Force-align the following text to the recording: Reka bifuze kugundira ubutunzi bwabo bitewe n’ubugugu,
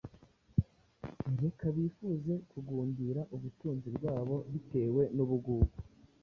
Reka 1.41 1.65
bifuze 1.77 2.33
kugundira 2.51 3.21
ubutunzi 3.35 3.87
bwabo 3.95 4.35
bitewe 4.51 5.01
n’ubugugu, 5.15 5.75